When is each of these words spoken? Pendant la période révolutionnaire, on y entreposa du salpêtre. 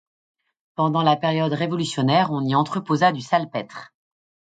Pendant 0.73 1.03
la 1.03 1.15
période 1.15 1.53
révolutionnaire, 1.53 2.31
on 2.31 2.43
y 2.43 2.55
entreposa 2.55 3.11
du 3.11 3.21
salpêtre. 3.21 3.93